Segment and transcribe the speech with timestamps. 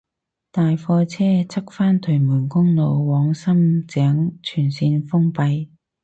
[0.51, 5.67] 大貨車翻側屯門公路往深井全綫封閉